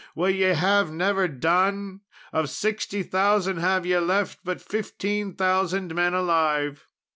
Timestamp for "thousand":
3.03-3.57, 5.35-5.93